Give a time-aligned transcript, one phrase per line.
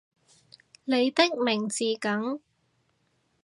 [0.85, 2.41] 你的名字梗